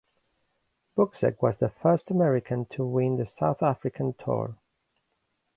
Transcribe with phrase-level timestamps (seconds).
[0.97, 4.55] Buczek was the first American to win on the South African Tour.